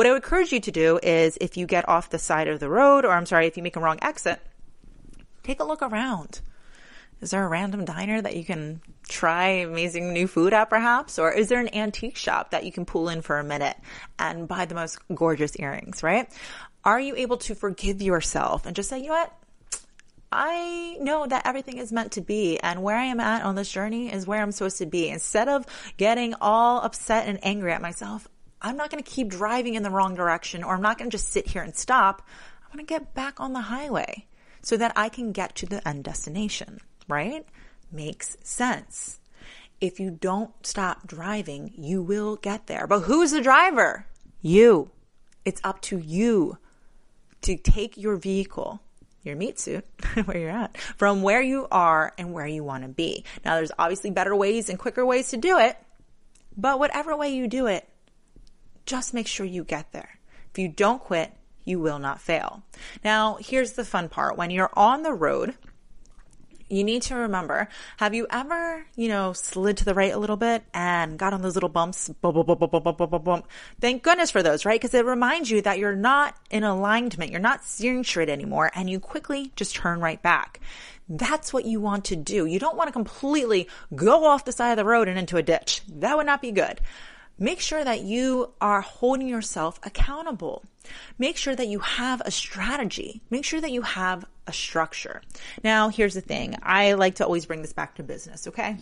What 0.00 0.06
I 0.06 0.12
would 0.12 0.22
encourage 0.24 0.50
you 0.50 0.60
to 0.60 0.70
do 0.70 0.98
is 1.02 1.36
if 1.42 1.58
you 1.58 1.66
get 1.66 1.86
off 1.86 2.08
the 2.08 2.18
side 2.18 2.48
of 2.48 2.58
the 2.58 2.70
road, 2.70 3.04
or 3.04 3.10
I'm 3.10 3.26
sorry, 3.26 3.46
if 3.46 3.58
you 3.58 3.62
make 3.62 3.76
a 3.76 3.80
wrong 3.80 3.98
exit, 4.00 4.40
take 5.42 5.60
a 5.60 5.64
look 5.64 5.82
around. 5.82 6.40
Is 7.20 7.32
there 7.32 7.44
a 7.44 7.48
random 7.48 7.84
diner 7.84 8.22
that 8.22 8.34
you 8.34 8.42
can 8.42 8.80
try 9.10 9.48
amazing 9.48 10.14
new 10.14 10.26
food 10.26 10.54
at 10.54 10.70
perhaps? 10.70 11.18
Or 11.18 11.30
is 11.30 11.50
there 11.50 11.60
an 11.60 11.74
antique 11.74 12.16
shop 12.16 12.52
that 12.52 12.64
you 12.64 12.72
can 12.72 12.86
pull 12.86 13.10
in 13.10 13.20
for 13.20 13.38
a 13.38 13.44
minute 13.44 13.76
and 14.18 14.48
buy 14.48 14.64
the 14.64 14.74
most 14.74 14.98
gorgeous 15.14 15.54
earrings, 15.56 16.02
right? 16.02 16.32
Are 16.82 16.98
you 16.98 17.14
able 17.16 17.36
to 17.36 17.54
forgive 17.54 18.00
yourself 18.00 18.64
and 18.64 18.74
just 18.74 18.88
say, 18.88 19.00
you 19.00 19.08
know 19.08 19.12
what? 19.12 19.34
I 20.32 20.96
know 20.98 21.26
that 21.26 21.44
everything 21.44 21.76
is 21.76 21.92
meant 21.92 22.12
to 22.12 22.22
be 22.22 22.58
and 22.58 22.82
where 22.82 22.96
I 22.96 23.04
am 23.04 23.20
at 23.20 23.42
on 23.42 23.54
this 23.54 23.70
journey 23.70 24.10
is 24.10 24.26
where 24.26 24.40
I'm 24.40 24.52
supposed 24.52 24.78
to 24.78 24.86
be. 24.86 25.10
Instead 25.10 25.48
of 25.48 25.66
getting 25.98 26.36
all 26.40 26.80
upset 26.80 27.28
and 27.28 27.38
angry 27.42 27.74
at 27.74 27.82
myself, 27.82 28.26
I'm 28.62 28.76
not 28.76 28.90
going 28.90 29.02
to 29.02 29.10
keep 29.10 29.28
driving 29.28 29.74
in 29.74 29.82
the 29.82 29.90
wrong 29.90 30.14
direction 30.14 30.62
or 30.62 30.74
I'm 30.74 30.82
not 30.82 30.98
going 30.98 31.10
to 31.10 31.16
just 31.16 31.30
sit 31.30 31.46
here 31.46 31.62
and 31.62 31.74
stop. 31.74 32.26
I 32.62 32.68
want 32.76 32.86
to 32.86 32.94
get 32.94 33.14
back 33.14 33.40
on 33.40 33.52
the 33.52 33.62
highway 33.62 34.26
so 34.62 34.76
that 34.76 34.92
I 34.96 35.08
can 35.08 35.32
get 35.32 35.54
to 35.56 35.66
the 35.66 35.86
end 35.86 36.04
destination, 36.04 36.80
right? 37.08 37.46
Makes 37.90 38.36
sense. 38.42 39.18
If 39.80 39.98
you 39.98 40.10
don't 40.10 40.50
stop 40.64 41.06
driving, 41.06 41.72
you 41.76 42.02
will 42.02 42.36
get 42.36 42.66
there. 42.66 42.86
But 42.86 43.00
who's 43.00 43.30
the 43.30 43.40
driver? 43.40 44.06
You. 44.42 44.90
It's 45.44 45.60
up 45.64 45.80
to 45.82 45.98
you 45.98 46.58
to 47.42 47.56
take 47.56 47.96
your 47.96 48.16
vehicle, 48.16 48.82
your 49.22 49.36
meat 49.36 49.58
suit, 49.58 49.86
where 50.26 50.36
you're 50.36 50.50
at, 50.50 50.76
from 50.76 51.22
where 51.22 51.40
you 51.40 51.66
are 51.70 52.12
and 52.18 52.34
where 52.34 52.46
you 52.46 52.62
want 52.62 52.82
to 52.82 52.88
be. 52.88 53.24
Now, 53.42 53.56
there's 53.56 53.72
obviously 53.78 54.10
better 54.10 54.36
ways 54.36 54.68
and 54.68 54.78
quicker 54.78 55.04
ways 55.04 55.30
to 55.30 55.38
do 55.38 55.58
it, 55.58 55.78
but 56.56 56.78
whatever 56.78 57.16
way 57.16 57.30
you 57.30 57.48
do 57.48 57.66
it, 57.66 57.88
just 58.90 59.14
make 59.14 59.28
sure 59.28 59.46
you 59.46 59.62
get 59.62 59.92
there. 59.92 60.18
If 60.50 60.58
you 60.58 60.66
don't 60.66 61.00
quit, 61.00 61.32
you 61.64 61.78
will 61.78 62.00
not 62.00 62.20
fail. 62.20 62.64
Now, 63.04 63.38
here's 63.40 63.74
the 63.74 63.84
fun 63.84 64.08
part. 64.08 64.36
When 64.36 64.50
you're 64.50 64.72
on 64.74 65.04
the 65.04 65.12
road, 65.12 65.54
you 66.68 66.82
need 66.82 67.02
to 67.02 67.14
remember 67.14 67.68
have 67.98 68.14
you 68.14 68.26
ever, 68.30 68.84
you 68.96 69.06
know, 69.06 69.32
slid 69.32 69.76
to 69.76 69.84
the 69.84 69.94
right 69.94 70.12
a 70.12 70.18
little 70.18 70.36
bit 70.36 70.64
and 70.74 71.16
got 71.16 71.32
on 71.32 71.40
those 71.40 71.54
little 71.54 71.68
bumps? 71.68 72.08
Bum, 72.08 72.34
bum, 72.34 72.44
bum, 72.44 72.58
bum, 72.58 72.82
bum, 72.82 72.96
bum, 72.96 73.22
bum. 73.22 73.42
Thank 73.80 74.02
goodness 74.02 74.32
for 74.32 74.42
those, 74.42 74.64
right? 74.64 74.80
Because 74.80 74.94
it 74.94 75.04
reminds 75.04 75.52
you 75.52 75.62
that 75.62 75.78
you're 75.78 75.94
not 75.94 76.34
in 76.50 76.64
alignment, 76.64 77.30
you're 77.30 77.38
not 77.38 77.64
steering 77.64 78.02
straight 78.02 78.28
anymore, 78.28 78.72
and 78.74 78.90
you 78.90 78.98
quickly 78.98 79.52
just 79.54 79.76
turn 79.76 80.00
right 80.00 80.20
back. 80.20 80.58
That's 81.08 81.52
what 81.52 81.64
you 81.64 81.80
want 81.80 82.06
to 82.06 82.16
do. 82.16 82.44
You 82.44 82.58
don't 82.58 82.76
want 82.76 82.88
to 82.88 82.92
completely 82.92 83.68
go 83.94 84.24
off 84.24 84.44
the 84.44 84.52
side 84.52 84.72
of 84.72 84.76
the 84.78 84.84
road 84.84 85.06
and 85.06 85.16
into 85.16 85.36
a 85.36 85.42
ditch. 85.42 85.82
That 85.88 86.16
would 86.16 86.26
not 86.26 86.42
be 86.42 86.50
good. 86.50 86.80
Make 87.42 87.60
sure 87.60 87.82
that 87.82 88.02
you 88.02 88.52
are 88.60 88.82
holding 88.82 89.26
yourself 89.26 89.80
accountable. 89.82 90.62
Make 91.18 91.38
sure 91.38 91.56
that 91.56 91.68
you 91.68 91.78
have 91.78 92.20
a 92.24 92.30
strategy. 92.30 93.22
Make 93.30 93.46
sure 93.46 93.62
that 93.62 93.70
you 93.70 93.80
have 93.80 94.26
a 94.46 94.52
structure. 94.52 95.22
Now, 95.64 95.88
here's 95.88 96.14
the 96.14 96.20
thing. 96.20 96.56
I 96.62 96.92
like 96.92 97.14
to 97.16 97.24
always 97.24 97.46
bring 97.46 97.62
this 97.62 97.72
back 97.72 97.94
to 97.94 98.02
business, 98.02 98.46
okay? 98.46 98.76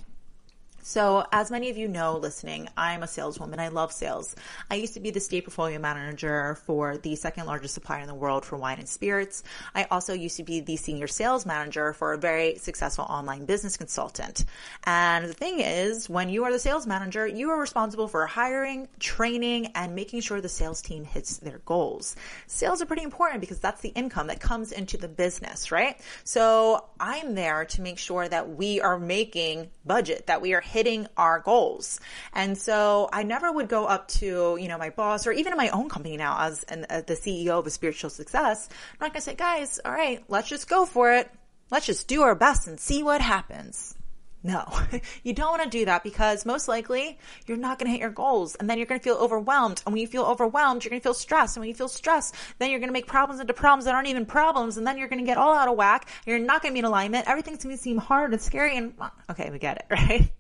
So, 0.89 1.27
as 1.33 1.51
many 1.51 1.69
of 1.69 1.77
you 1.77 1.87
know 1.87 2.17
listening, 2.17 2.67
I'm 2.75 3.03
a 3.03 3.07
saleswoman. 3.07 3.61
I 3.61 3.69
love 3.69 3.93
sales. 3.93 4.35
I 4.71 4.77
used 4.77 4.95
to 4.95 5.01
be 5.01 5.11
the 5.11 5.21
state 5.21 5.45
portfolio 5.45 5.79
manager 5.79 6.55
for 6.65 6.97
the 6.97 7.15
second 7.15 7.45
largest 7.45 7.75
supplier 7.75 8.01
in 8.01 8.07
the 8.07 8.15
world 8.15 8.43
for 8.43 8.57
wine 8.57 8.79
and 8.79 8.89
spirits. 8.89 9.43
I 9.75 9.85
also 9.91 10.15
used 10.15 10.39
to 10.39 10.45
be 10.45 10.61
the 10.61 10.77
senior 10.77 11.07
sales 11.07 11.45
manager 11.45 11.93
for 11.93 12.15
a 12.15 12.19
very 12.19 12.55
successful 12.55 13.05
online 13.05 13.45
business 13.45 13.77
consultant. 13.77 14.47
And 14.85 15.27
the 15.27 15.35
thing 15.35 15.61
is, 15.61 16.09
when 16.09 16.31
you 16.31 16.45
are 16.45 16.53
the 16.53 16.59
sales 16.59 16.87
manager, 16.87 17.27
you 17.27 17.51
are 17.51 17.61
responsible 17.61 18.09
for 18.09 18.25
hiring, 18.25 18.89
training, 18.99 19.73
and 19.75 19.95
making 19.95 20.23
sure 20.23 20.41
the 20.41 20.49
sales 20.49 20.81
team 20.81 21.05
hits 21.05 21.37
their 21.37 21.59
goals. 21.67 22.17
Sales 22.47 22.81
are 22.81 22.87
pretty 22.87 23.03
important 23.03 23.43
because 23.43 23.59
that's 23.59 23.83
the 23.83 23.91
income 23.91 24.29
that 24.29 24.41
comes 24.41 24.73
into 24.73 24.97
the 24.97 25.09
business, 25.09 25.71
right? 25.71 26.01
So, 26.25 26.87
I'm 26.99 27.35
there 27.35 27.67
to 27.67 27.83
make 27.83 27.99
sure 27.99 28.27
that 28.27 28.57
we 28.57 28.81
are 28.81 28.99
making 28.99 29.69
budget, 29.85 30.29
that 30.29 30.41
we 30.41 30.55
are 30.55 30.63
hitting 30.63 30.78
hitting 30.79 31.09
our 31.17 31.41
goals. 31.41 31.99
And 32.33 32.57
so 32.57 33.09
I 33.13 33.25
never 33.25 33.51
would 33.51 33.69
go 33.69 33.85
up 33.85 34.07
to, 34.21 34.57
you 34.61 34.69
know, 34.69 34.79
my 34.79 34.91
boss 34.91 35.27
or 35.27 35.33
even 35.33 35.53
in 35.53 35.57
my 35.57 35.71
own 35.71 35.89
company 35.89 36.17
now 36.17 36.37
as 36.39 36.63
an, 36.65 36.87
uh, 36.89 37.03
the 37.05 37.15
CEO 37.15 37.59
of 37.59 37.67
a 37.67 37.71
spiritual 37.71 38.11
success. 38.11 38.69
I'm 38.71 38.99
not 39.01 39.13
going 39.13 39.21
to 39.21 39.23
say, 39.23 39.35
guys, 39.35 39.81
all 39.85 39.91
right, 39.91 40.23
let's 40.29 40.49
just 40.49 40.69
go 40.69 40.87
for 40.87 41.13
it. 41.15 41.29
Let's 41.73 41.87
just 41.87 42.07
do 42.07 42.23
our 42.23 42.37
best 42.37 42.69
and 42.69 42.79
see 42.79 43.03
what 43.03 43.21
happens. 43.21 43.98
No, 44.43 44.65
you 45.25 45.33
don't 45.33 45.51
want 45.51 45.65
to 45.65 45.69
do 45.69 45.85
that 45.87 46.05
because 46.05 46.47
most 46.47 46.69
likely 46.69 47.19
you're 47.47 47.57
not 47.57 47.79
going 47.79 47.87
to 47.89 47.91
hit 47.93 48.01
your 48.01 48.11
goals 48.11 48.55
and 48.55 48.71
then 48.71 48.79
you're 48.79 48.87
going 48.87 49.01
to 49.01 49.05
feel 49.05 49.17
overwhelmed. 49.17 49.83
And 49.85 49.93
when 49.93 50.01
you 50.01 50.07
feel 50.07 50.25
overwhelmed, 50.25 50.85
you're 50.85 50.91
going 50.91 51.01
to 51.01 51.05
feel 51.05 51.15
stressed. 51.15 51.57
And 51.57 51.63
when 51.63 51.69
you 51.69 51.75
feel 51.75 51.89
stressed, 51.89 52.35
then 52.59 52.71
you're 52.71 52.79
going 52.79 52.89
to 52.89 52.93
make 52.93 53.09
problems 53.09 53.41
into 53.41 53.53
problems 53.53 53.87
that 53.87 53.95
aren't 53.95 54.09
even 54.09 54.27
problems. 54.27 54.77
And 54.77 54.87
then 54.87 54.97
you're 54.97 55.09
going 55.09 55.19
to 55.19 55.27
get 55.27 55.39
all 55.39 55.55
out 55.55 55.69
of 55.69 55.77
whack. 55.77 56.09
You're 56.25 56.39
not 56.39 56.63
going 56.63 56.73
to 56.73 56.75
be 56.75 56.79
in 56.79 56.85
alignment. 56.85 57.29
Everything's 57.29 57.65
going 57.65 57.77
to 57.77 57.83
seem 57.83 57.99
hard 57.99 58.33
and 58.33 58.41
scary. 58.41 58.77
And 58.77 58.95
okay, 59.29 59.51
we 59.51 59.59
get 59.59 59.79
it, 59.79 59.87
right? 59.91 60.31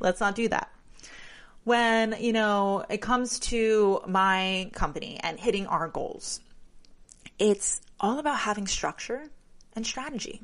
Let's 0.00 0.20
not 0.20 0.34
do 0.34 0.48
that. 0.48 0.70
When, 1.64 2.16
you 2.20 2.34
know, 2.34 2.84
it 2.90 3.00
comes 3.00 3.38
to 3.40 4.02
my 4.06 4.70
company 4.74 5.18
and 5.22 5.40
hitting 5.40 5.66
our 5.66 5.88
goals, 5.88 6.40
it's 7.38 7.80
all 7.98 8.18
about 8.18 8.38
having 8.40 8.66
structure 8.66 9.24
and 9.74 9.86
strategy. 9.86 10.42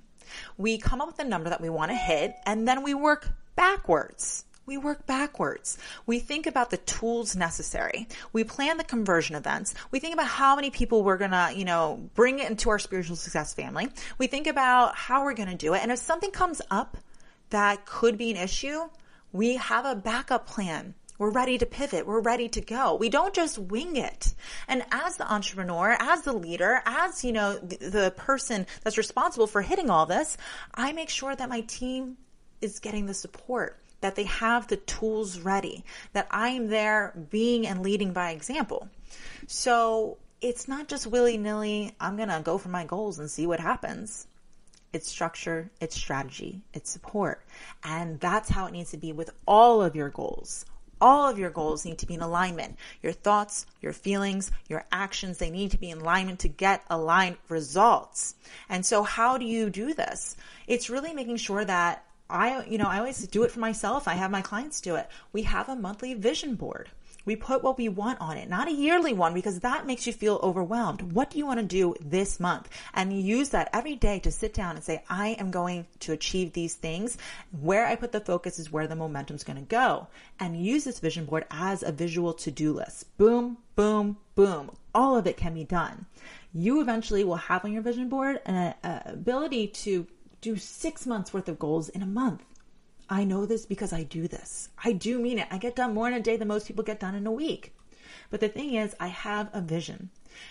We 0.57 0.79
come 0.79 1.01
up 1.01 1.09
with 1.09 1.19
a 1.19 1.25
number 1.25 1.51
that 1.51 1.61
we 1.61 1.69
want 1.69 1.91
to 1.91 1.97
hit 1.97 2.35
and 2.47 2.67
then 2.67 2.83
we 2.83 2.95
work 2.95 3.29
backwards. 3.57 4.45
We 4.67 4.79
work 4.79 5.05
backwards. 5.05 5.79
We 6.07 6.21
think 6.21 6.47
about 6.47 6.71
the 6.71 6.77
tools 6.77 7.35
necessary. 7.35 8.07
We 8.33 8.45
plan 8.45 8.77
the 8.77 8.85
conversion 8.85 9.35
events. 9.35 9.75
We 9.91 9.99
think 9.99 10.15
about 10.15 10.29
how 10.29 10.55
many 10.55 10.71
people 10.71 11.03
we're 11.03 11.17
going 11.17 11.33
to, 11.33 11.53
you 11.55 11.65
know, 11.65 12.09
bring 12.15 12.39
into 12.39 12.71
our 12.71 12.79
spiritual 12.79 13.17
success 13.17 13.53
family. 13.53 13.89
We 14.19 14.29
think 14.29 14.47
about 14.47 14.95
how 14.95 15.25
we're 15.25 15.35
going 15.35 15.49
to 15.49 15.57
do 15.57 15.75
it. 15.75 15.83
And 15.83 15.91
if 15.91 15.99
something 15.99 16.31
comes 16.31 16.63
up 16.71 16.97
that 17.51 17.85
could 17.85 18.17
be 18.17 18.31
an 18.31 18.37
issue, 18.37 18.89
we 19.33 19.57
have 19.57 19.87
a 19.87 19.97
backup 19.97 20.47
plan. 20.47 20.95
We're 21.21 21.29
ready 21.29 21.59
to 21.59 21.67
pivot. 21.67 22.07
We're 22.07 22.23
ready 22.23 22.49
to 22.49 22.63
go. 22.63 22.95
We 22.95 23.11
don't 23.11 23.35
just 23.35 23.59
wing 23.59 23.97
it. 23.97 24.33
And 24.67 24.83
as 24.91 25.19
the 25.19 25.31
entrepreneur, 25.31 25.95
as 26.01 26.23
the 26.23 26.33
leader, 26.33 26.81
as, 26.87 27.23
you 27.23 27.33
know, 27.33 27.59
the, 27.59 28.11
person 28.17 28.67
that's 28.83 28.97
responsible 28.97 29.47
for 29.47 29.61
hitting 29.61 29.91
all 29.91 30.07
this, 30.07 30.39
I 30.75 30.93
make 30.93 31.11
sure 31.11 31.37
that 31.37 31.51
my 31.51 31.61
team 31.61 32.17
is 32.63 32.79
getting 32.79 33.05
the 33.05 33.13
support 33.13 33.79
that 34.01 34.15
they 34.15 34.25
have 34.25 34.69
the 34.69 34.79
tools 34.79 35.39
ready, 35.41 35.85
that 36.15 36.27
I 36.31 36.49
am 36.49 36.69
there 36.69 37.13
being 37.29 37.67
and 37.67 37.83
leading 37.83 38.15
by 38.15 38.31
example. 38.31 38.89
So 39.47 40.17
it's 40.41 40.69
not 40.69 40.89
just 40.89 41.07
willy 41.07 41.37
nilly, 41.37 41.95
I'm 42.01 42.17
going 42.17 42.31
to 42.31 42.41
go 42.43 42.57
for 42.57 42.71
my 42.71 42.87
goals 42.87 43.19
and 43.19 43.31
see 43.31 43.47
what 43.47 43.61
happens 43.61 44.27
its 44.95 45.09
structure, 45.09 45.71
its 45.81 45.97
strategy, 45.97 46.63
its 46.73 46.91
support. 46.91 47.45
And 47.85 48.19
that's 48.19 48.49
how 48.49 48.67
it 48.67 48.73
needs 48.73 48.91
to 48.91 48.97
be 48.97 49.13
with 49.13 49.31
all 49.47 49.83
of 49.83 49.95
your 49.95 50.09
goals. 50.09 50.65
All 51.01 51.29
of 51.29 51.39
your 51.39 51.51
goals 51.51 51.85
need 51.85 51.99
to 51.99 52.07
be 52.07 52.15
in 52.15 52.21
alignment. 52.21 52.77
Your 53.03 53.13
thoughts, 53.13 53.67
your 53.81 53.93
feelings, 53.93 54.51
your 54.69 54.85
actions, 54.93 55.39
they 55.39 55.51
need 55.51 55.71
to 55.71 55.79
be 55.79 55.91
in 55.91 55.99
alignment 55.99 56.41
to 56.41 56.49
get 56.49 56.85
aligned 56.91 57.37
results. 57.49 58.35
And 58.69 58.85
so 58.85 59.03
how 59.03 59.39
do 59.39 59.45
you 59.45 59.71
do 59.71 59.95
this? 59.95 60.37
It's 60.67 60.91
really 60.91 61.15
making 61.15 61.37
sure 61.37 61.65
that 61.65 62.05
I, 62.29 62.65
you 62.67 62.79
know, 62.79 62.87
I 62.87 62.99
always 62.99 63.27
do 63.27 63.43
it 63.43 63.51
for 63.51 63.61
myself. 63.61 64.07
I 64.07 64.15
have 64.15 64.31
my 64.31 64.43
clients 64.43 64.81
do 64.81 64.95
it. 64.95 65.09
We 65.33 65.43
have 65.43 65.69
a 65.69 65.77
monthly 65.77 66.15
vision 66.15 66.55
board. 66.55 66.89
We 67.25 67.37
put 67.37 67.63
what 67.63 67.79
we 67.79 67.89
want 67.89 68.21
on 68.21 68.37
it, 68.37 68.49
not 68.49 68.69
a 68.69 68.73
yearly 68.73 69.13
one 69.13 69.35
because 69.35 69.61
that 69.61 69.87
makes 69.87 70.07
you 70.07 70.13
feel 70.13 70.41
overwhelmed. 70.43 71.13
What 71.13 71.31
do 71.31 71.39
you 71.39 71.47
want 71.47 71.61
to 71.61 71.67
do 71.67 71.95
this 72.01 72.41
month? 72.41 72.69
And 72.95 73.13
you 73.13 73.21
use 73.21 73.51
that 73.51 73.71
every 73.73 73.97
day 73.97 74.19
to 74.21 74.31
sit 74.31 74.55
down 74.55 74.77
and 74.77 74.85
say, 74.85 75.03
I 75.09 75.31
am 75.39 75.51
going 75.51 75.87
to 76.01 76.13
achieve 76.13 76.53
these 76.53 76.75
things. 76.75 77.19
Where 77.61 77.87
I 77.87 77.97
put 77.97 78.13
the 78.13 78.21
focus 78.21 78.59
is 78.59 78.73
where 78.73 78.87
the 78.87 78.97
momentum's 78.97 79.45
going 79.45 79.59
to 79.59 79.63
go. 79.63 80.09
And 80.39 80.65
use 80.65 80.85
this 80.85 81.01
vision 81.01 81.25
board 81.25 81.47
as 81.51 81.83
a 81.83 81.93
visual 81.93 82.33
to 82.35 82.51
do 82.51 82.73
list. 82.73 83.17
Boom, 83.19 83.59
boom, 83.77 84.17
boom. 84.35 84.71
All 84.95 85.17
of 85.17 85.27
it 85.27 85.37
can 85.37 85.55
be 85.55 85.65
done. 85.65 86.07
You 86.53 86.81
eventually 86.81 87.25
will 87.25 87.37
have 87.37 87.65
on 87.65 87.73
your 87.73 87.83
vision 87.83 88.09
board 88.09 88.41
an 88.45 88.75
uh, 88.83 89.01
ability 89.05 89.69
to 89.69 90.07
do 90.41 90.57
six 90.57 91.07
months 91.07 91.33
worth 91.33 91.49
of 91.49 91.59
goals 91.59 91.89
in 91.91 92.03
a 92.03 92.07
month. 92.07 92.43
I 93.11 93.25
know 93.25 93.45
this 93.45 93.67
because 93.67 93.93
I 93.93 94.05
do 94.05 94.29
this. 94.29 94.69
I 94.83 94.93
do 94.93 95.19
mean 95.19 95.41
it. 95.41 95.49
I 95.51 95.59
get 95.59 95.75
done 95.75 95.95
more 95.95 96.07
in 96.07 96.15
a 96.15 96.21
day 96.21 96.37
than 96.37 96.47
most 96.47 96.69
people 96.69 96.85
get 96.85 97.01
done 97.01 97.17
in 97.17 97.27
a 97.27 97.33
week. 97.33 97.75
But 98.31 98.39
the 98.39 98.49
thing 98.49 98.75
is, 98.75 98.95
I 99.01 99.09
have 99.09 99.51
a 99.53 99.61
vision. 99.61 100.11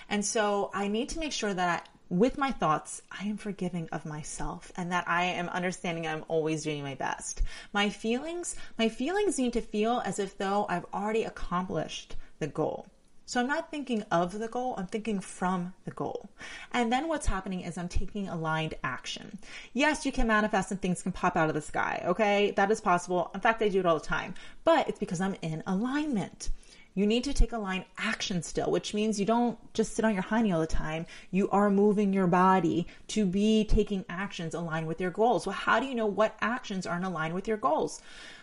And 0.09 0.25
so 0.25 0.69
I 0.73 0.89
need 0.89 1.07
to 1.09 1.19
make 1.19 1.31
sure 1.31 1.53
that 1.53 1.87
with 2.09 2.37
my 2.37 2.51
thoughts, 2.51 3.01
I 3.09 3.25
am 3.25 3.37
forgiving 3.37 3.87
of 3.91 4.05
myself 4.05 4.73
and 4.75 4.91
that 4.91 5.07
I 5.07 5.23
am 5.23 5.47
understanding 5.47 6.05
I'm 6.05 6.25
always 6.27 6.63
doing 6.63 6.83
my 6.83 6.95
best. 6.95 7.41
My 7.71 7.89
feelings, 7.89 8.57
my 8.77 8.89
feelings 8.89 9.37
need 9.37 9.53
to 9.53 9.61
feel 9.61 10.01
as 10.03 10.19
if 10.19 10.37
though 10.37 10.65
I've 10.67 10.85
already 10.93 11.23
accomplished 11.23 12.17
the 12.39 12.47
goal. 12.47 12.87
So 13.29 13.39
I'm 13.39 13.45
not 13.45 13.69
thinking 13.69 14.03
of 14.09 14.39
the 14.39 14.47
goal, 14.47 14.73
I'm 14.75 14.87
thinking 14.87 15.19
from 15.19 15.75
the 15.85 15.91
goal. 15.91 16.31
And 16.71 16.91
then 16.91 17.07
what's 17.07 17.27
happening 17.27 17.61
is 17.61 17.77
I'm 17.77 17.87
taking 17.87 18.27
aligned 18.27 18.73
action. 18.83 19.37
Yes, 19.73 20.03
you 20.03 20.11
can 20.11 20.25
manifest 20.25 20.71
and 20.71 20.81
things 20.81 21.03
can 21.03 21.11
pop 21.11 21.37
out 21.37 21.47
of 21.47 21.53
the 21.53 21.61
sky, 21.61 22.01
okay? 22.07 22.49
That 22.55 22.71
is 22.71 22.81
possible. 22.81 23.29
In 23.35 23.39
fact, 23.39 23.61
I 23.61 23.69
do 23.69 23.81
it 23.81 23.85
all 23.85 23.99
the 23.99 24.03
time, 24.03 24.33
but 24.63 24.89
it's 24.89 24.97
because 24.97 25.21
I'm 25.21 25.35
in 25.43 25.61
alignment. 25.67 26.49
You 26.95 27.05
need 27.05 27.23
to 27.25 27.31
take 27.31 27.51
aligned 27.51 27.85
action 27.99 28.41
still, 28.41 28.71
which 28.71 28.95
means 28.95 29.19
you 29.19 29.27
don't 29.27 29.59
just 29.75 29.93
sit 29.93 30.05
on 30.05 30.15
your 30.15 30.23
hiney 30.23 30.51
all 30.51 30.59
the 30.59 30.65
time. 30.65 31.05
You 31.29 31.51
are 31.51 31.69
moving 31.69 32.11
your 32.11 32.25
body 32.25 32.87
to 33.09 33.27
be 33.27 33.63
taking 33.63 34.05
actions 34.09 34.55
aligned 34.55 34.87
with 34.87 34.99
your 34.99 35.11
goals. 35.11 35.45
Well, 35.45 35.53
how 35.55 35.79
do 35.79 35.85
you 35.85 35.93
know 35.93 36.07
what 36.07 36.35
actions 36.41 36.87
are 36.87 36.97
in 36.97 37.13
line 37.13 37.35
with 37.35 37.47
your 37.47 37.57
goals? 37.57 38.01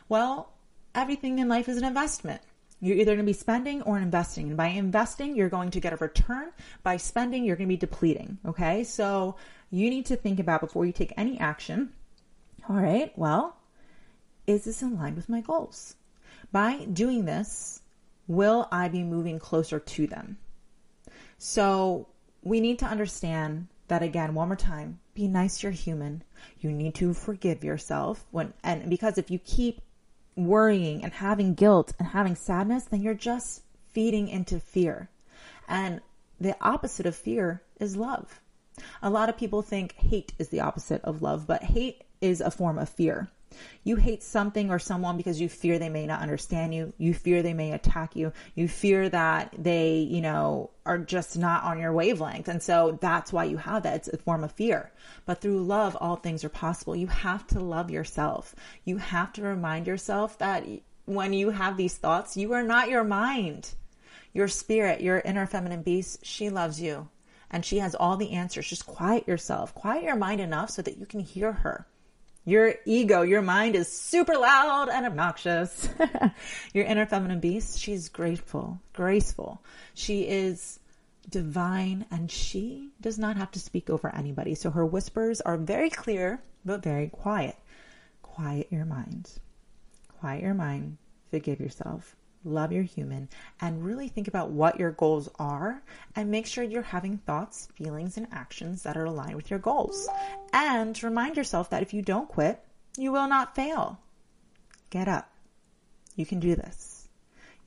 Well, 0.09 0.53
everything 0.95 1.41
in 1.41 1.49
life 1.49 1.69
is 1.69 1.77
an 1.77 1.85
investment 1.85 2.41
you're 2.81 2.97
either 2.97 3.13
going 3.13 3.19
to 3.19 3.25
be 3.25 3.33
spending 3.33 3.83
or 3.83 3.99
investing. 3.99 4.49
And 4.49 4.57
by 4.57 4.69
investing, 4.69 5.35
you're 5.35 5.49
going 5.49 5.71
to 5.71 5.81
get 5.81 5.93
a 5.93 5.97
return. 5.97 6.53
By 6.83 6.97
spending, 6.99 7.45
you're 7.45 7.57
going 7.57 7.69
to 7.69 7.73
be 7.73 7.79
depleting. 7.79 8.39
Okay. 8.47 8.85
So 8.85 9.37
you 9.71 9.91
need 9.91 10.07
to 10.07 10.17
think 10.17 10.39
about 10.39 10.61
before 10.61 10.85
you 10.85 10.93
take 10.93 11.13
any 11.17 11.39
action. 11.41 11.93
All 12.69 12.77
right. 12.77 13.17
Well, 13.17 13.57
is 14.47 14.65
this 14.65 14.83
in 14.83 14.97
line 14.97 15.17
with 15.17 15.29
my 15.29 15.41
goals? 15.41 15.97
By 16.53 16.85
doing 16.85 17.25
this, 17.25 17.81
will 18.29 18.69
I 18.71 18.89
be 18.89 19.03
moving 19.03 19.39
closer 19.39 19.79
to 19.79 20.07
them? 20.07 20.37
So 21.39 22.09
we 22.43 22.61
need 22.61 22.79
to 22.81 22.87
understand 22.87 23.69
that 23.89 24.03
again, 24.03 24.35
one 24.35 24.49
more 24.49 24.57
time, 24.57 25.01
be 25.15 25.29
nice, 25.29 25.63
you're 25.63 25.73
human. 25.73 26.23
You 26.61 26.71
need 26.73 26.95
to 26.97 27.15
forgive 27.15 27.65
yourself 27.65 28.25
when, 28.31 28.53
and 28.63 28.91
because 28.91 29.19
if 29.19 29.31
you 29.31 29.39
keep 29.39 29.81
worrying 30.37 31.03
and 31.03 31.13
having 31.15 31.55
guilt 31.55 31.93
and 31.99 32.09
having 32.09 32.37
sadness, 32.37 32.85
then 32.85 33.03
you're 33.03 33.15
just 33.15 33.63
feeding 33.89 34.29
into 34.29 34.61
fear. 34.61 35.09
And 35.69 36.01
the 36.39 36.57
opposite 36.61 37.07
of 37.07 37.17
fear 37.17 37.63
is 37.81 37.97
love. 37.97 38.41
A 39.03 39.11
lot 39.11 39.31
of 39.31 39.39
people 39.39 39.63
think 39.63 39.95
hate 39.95 40.35
is 40.39 40.51
the 40.51 40.61
opposite 40.61 41.03
of 41.03 41.23
love, 41.23 41.47
but 41.47 41.63
hate 41.65 42.05
is 42.21 42.41
a 42.41 42.51
form 42.51 42.79
of 42.79 42.89
fear. 42.89 43.29
You 43.85 43.97
hate 43.97 44.23
something 44.23 44.71
or 44.71 44.79
someone 44.79 45.17
because 45.17 45.41
you 45.41 45.49
fear 45.49 45.79
they 45.79 45.89
may 45.89 46.07
not 46.07 46.21
understand 46.21 46.75
you. 46.75 46.93
You 46.99 47.15
fear 47.15 47.43
they 47.43 47.55
may 47.55 47.73
attack 47.73 48.17
you. 48.17 48.33
You 48.55 48.69
fear 48.69 49.09
that 49.09 49.55
they, 49.57 49.99
you 49.99 50.21
know, 50.21 50.71
are 50.85 50.99
just 50.99 51.39
not 51.39 51.65
on 51.65 51.79
your 51.79 51.93
wavelength. 51.93 52.49
And 52.49 52.63
so 52.63 52.99
that's 53.01 53.33
why 53.33 53.45
you 53.45 53.57
have 53.57 53.85
that. 53.85 53.97
It's 53.97 54.09
a 54.09 54.17
form 54.19 54.45
of 54.45 54.53
fear. 54.53 54.93
But 55.25 55.41
through 55.41 55.65
love, 55.65 55.97
all 56.01 56.17
things 56.17 56.45
are 56.45 56.49
possible. 56.49 56.97
You 56.97 57.07
have 57.07 57.47
to 57.49 57.61
love 57.61 57.91
yourself. 57.91 58.55
You 58.85 58.99
have 58.99 59.33
to 59.35 59.43
remind 59.43 59.87
yourself 59.87 60.39
that 60.39 60.65
when 61.05 61.33
you 61.33 61.51
have 61.51 61.77
these 61.77 61.97
thoughts, 61.97 62.37
you 62.37 62.53
are 62.53 62.65
not 62.65 62.89
your 62.89 63.05
mind. 63.05 63.75
Your 64.33 64.49
spirit, 64.49 65.01
your 65.01 65.21
inner 65.21 65.47
feminine 65.47 65.83
beast, 65.83 66.27
she 66.27 66.51
loves 66.51 66.81
you 66.81 67.09
and 67.51 67.65
she 67.65 67.79
has 67.79 67.95
all 67.95 68.17
the 68.17 68.33
answers. 68.33 68.69
Just 68.69 68.87
quiet 68.87 69.27
yourself, 69.29 69.75
quiet 69.75 70.03
your 70.03 70.17
mind 70.17 70.41
enough 70.41 70.71
so 70.71 70.83
that 70.83 70.99
you 70.99 71.07
can 71.07 71.21
hear 71.21 71.53
her. 71.53 71.87
Your 72.49 72.77
ego, 72.85 73.23
your 73.23 73.43
mind 73.43 73.75
is 73.75 73.91
super 73.93 74.39
loud 74.39 74.89
and 74.89 75.05
obnoxious. 75.05 75.89
your 76.73 76.85
inner 76.85 77.05
feminine 77.05 77.41
beast, 77.41 77.77
she's 77.81 78.09
grateful, 78.09 78.81
graceful. 78.93 79.61
She 79.95 80.23
is 80.23 80.79
divine 81.29 82.07
and 82.13 82.31
she 82.31 82.91
does 83.01 83.19
not 83.19 83.37
have 83.37 83.51
to 83.51 83.59
speak 83.59 83.91
over 83.91 84.15
anybody. 84.15 84.55
So 84.55 84.71
her 84.71 84.87
whispers 84.87 85.41
are 85.41 85.57
very 85.57 85.91
clear, 85.91 86.41
but 86.65 86.85
very 86.85 87.09
quiet. 87.09 87.57
Quiet 88.23 88.69
your 88.71 88.85
mind. 88.85 89.29
Quiet 90.21 90.43
your 90.45 90.55
mind. 90.55 90.99
Forgive 91.33 91.59
yourself 91.59 92.15
love 92.47 92.73
your 92.73 92.83
human, 92.83 93.29
and 93.61 93.85
really 93.85 94.09
think 94.09 94.29
about 94.29 94.51
what 94.51 94.79
your 94.79 94.93
goals 94.93 95.29
are 95.39 95.83
and 96.15 96.31
make 96.31 96.47
sure 96.47 96.65
you're 96.65 96.83
having 96.83 97.19
thoughts, 97.19 97.69
feelings, 97.75 98.17
and 98.17 98.27
actions 98.33 98.85
that 98.85 98.97
are 98.97 99.05
aligned 99.05 99.37
with 99.37 99.51
your 99.51 99.59
goals. 99.59 100.09
And 100.53 101.01
remind 101.03 101.37
yourself 101.37 101.71
that 101.71 101.83
if 101.83 101.93
you 101.93 102.03
don't 102.03 102.29
quit, 102.29 102.61
you 102.97 103.13
will 103.13 103.29
not 103.29 103.55
fail. 103.55 103.99
Get 104.91 105.09
up. 105.09 105.31
You 106.15 106.25
can 106.25 106.41
do 106.41 106.55
this. 106.55 107.09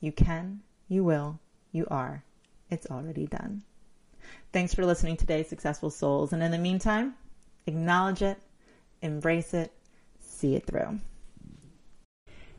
You 0.00 0.12
can, 0.12 0.60
you 0.88 1.04
will, 1.04 1.38
you 1.70 1.86
are. 1.90 2.24
It's 2.70 2.86
already 2.86 3.26
done. 3.26 3.62
Thanks 4.52 4.74
for 4.74 4.84
listening 4.84 5.16
today, 5.16 5.44
Successful 5.44 5.90
Souls. 5.90 6.32
And 6.32 6.42
in 6.42 6.50
the 6.50 6.58
meantime, 6.58 7.14
acknowledge 7.66 8.22
it, 8.22 8.38
embrace 9.02 9.54
it, 9.54 9.72
see 10.20 10.56
it 10.56 10.66
through. 10.66 10.98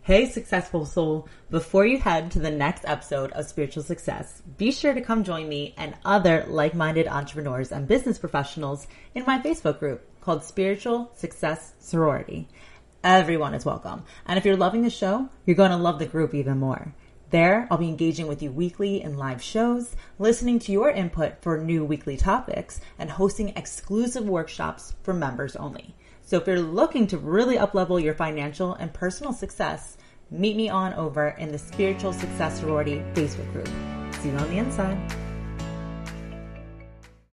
Hey, 0.03 0.25
successful 0.25 0.87
soul. 0.87 1.29
Before 1.51 1.85
you 1.85 1.99
head 1.99 2.31
to 2.31 2.39
the 2.39 2.49
next 2.49 2.85
episode 2.87 3.31
of 3.33 3.45
Spiritual 3.45 3.83
Success, 3.83 4.41
be 4.57 4.71
sure 4.71 4.95
to 4.95 5.01
come 5.01 5.23
join 5.23 5.47
me 5.47 5.75
and 5.77 5.93
other 6.03 6.43
like 6.47 6.73
minded 6.73 7.07
entrepreneurs 7.07 7.71
and 7.71 7.87
business 7.87 8.17
professionals 8.17 8.87
in 9.13 9.23
my 9.27 9.37
Facebook 9.37 9.77
group 9.77 10.03
called 10.19 10.43
Spiritual 10.43 11.11
Success 11.13 11.73
Sorority. 11.79 12.47
Everyone 13.03 13.53
is 13.53 13.63
welcome. 13.63 14.03
And 14.25 14.39
if 14.39 14.45
you're 14.45 14.57
loving 14.57 14.81
the 14.81 14.89
show, 14.89 15.29
you're 15.45 15.55
going 15.55 15.69
to 15.69 15.77
love 15.77 15.99
the 15.99 16.07
group 16.07 16.33
even 16.33 16.57
more. 16.57 16.95
There, 17.29 17.67
I'll 17.69 17.77
be 17.77 17.87
engaging 17.87 18.25
with 18.25 18.41
you 18.41 18.51
weekly 18.51 19.03
in 19.03 19.19
live 19.19 19.43
shows, 19.43 19.95
listening 20.17 20.57
to 20.61 20.71
your 20.71 20.89
input 20.89 21.43
for 21.43 21.59
new 21.59 21.85
weekly 21.85 22.17
topics, 22.17 22.81
and 22.97 23.07
hosting 23.07 23.49
exclusive 23.49 24.27
workshops 24.27 24.95
for 25.03 25.13
members 25.13 25.55
only. 25.55 25.93
So 26.31 26.37
if 26.37 26.47
you're 26.47 26.61
looking 26.61 27.07
to 27.07 27.17
really 27.17 27.57
uplevel 27.57 28.01
your 28.01 28.13
financial 28.13 28.75
and 28.75 28.93
personal 28.93 29.33
success, 29.33 29.97
meet 30.29 30.55
me 30.55 30.69
on 30.69 30.93
over 30.93 31.35
in 31.37 31.51
the 31.51 31.57
Spiritual 31.57 32.13
Success 32.13 32.61
Sorority 32.61 33.03
Facebook 33.13 33.51
group. 33.51 33.67
See 34.21 34.29
you 34.29 34.37
on 34.37 34.49
the 34.49 34.59
inside. 34.59 34.97